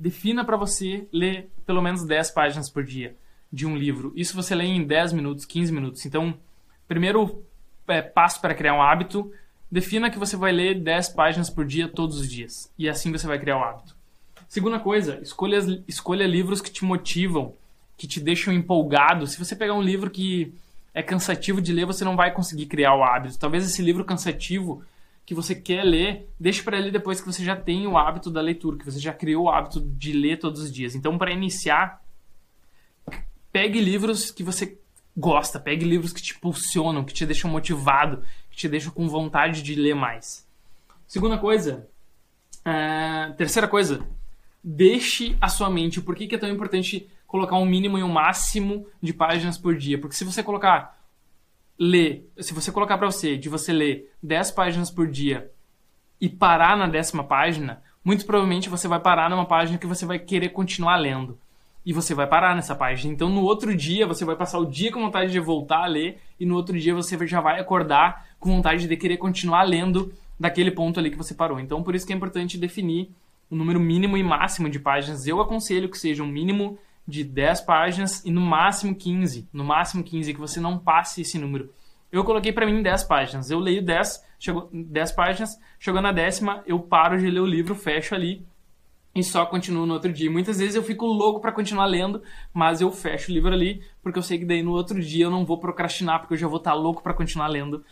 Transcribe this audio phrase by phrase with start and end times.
[0.00, 3.14] defina para você ler pelo menos 10 páginas por dia
[3.52, 4.12] de um livro.
[4.16, 6.06] Isso você lê em 10 minutos, 15 minutos.
[6.06, 6.34] Então,
[6.88, 7.44] primeiro
[7.86, 9.30] é, passo para criar um hábito,
[9.70, 12.72] defina que você vai ler 10 páginas por dia todos os dias.
[12.78, 13.94] E assim você vai criar o hábito.
[14.48, 17.54] Segunda coisa, escolha, escolha livros que te motivam,
[17.98, 19.26] que te deixam empolgado.
[19.26, 20.54] Se você pegar um livro que
[20.94, 23.38] é cansativo de ler, você não vai conseguir criar o hábito.
[23.38, 24.82] Talvez esse livro cansativo
[25.30, 28.40] que você quer ler, deixe para ler depois que você já tem o hábito da
[28.40, 30.96] leitura, que você já criou o hábito de ler todos os dias.
[30.96, 32.02] Então, para iniciar,
[33.52, 34.76] pegue livros que você
[35.16, 39.62] gosta, pegue livros que te impulsionam, que te deixam motivado, que te deixam com vontade
[39.62, 40.44] de ler mais.
[41.06, 41.86] Segunda coisa,
[42.66, 44.04] uh, terceira coisa,
[44.64, 46.00] deixe a sua mente.
[46.00, 49.76] Por que, que é tão importante colocar um mínimo e um máximo de páginas por
[49.76, 49.96] dia?
[49.96, 50.99] Porque se você colocar
[51.80, 55.50] ler, se você colocar para você de você ler 10 páginas por dia
[56.20, 60.18] e parar na décima página, muito provavelmente você vai parar numa página que você vai
[60.18, 61.38] querer continuar lendo.
[61.84, 63.10] E você vai parar nessa página.
[63.10, 66.20] Então, no outro dia, você vai passar o dia com vontade de voltar a ler,
[66.38, 70.70] e no outro dia você já vai acordar com vontade de querer continuar lendo daquele
[70.70, 71.58] ponto ali que você parou.
[71.58, 73.10] Então, por isso que é importante definir
[73.50, 75.26] o número mínimo e máximo de páginas.
[75.26, 79.48] Eu aconselho que seja um mínimo de 10 páginas e no máximo 15.
[79.52, 81.72] No máximo 15, que você não passe esse número.
[82.10, 83.50] Eu coloquei para mim 10 páginas.
[83.50, 87.74] Eu leio 10, chegou 10 páginas, chegou na décima, eu paro de ler o livro,
[87.74, 88.46] fecho ali
[89.14, 90.30] e só continuo no outro dia.
[90.30, 94.18] Muitas vezes eu fico louco para continuar lendo, mas eu fecho o livro ali, porque
[94.18, 96.58] eu sei que daí no outro dia eu não vou procrastinar, porque eu já vou
[96.58, 97.84] estar tá louco para continuar lendo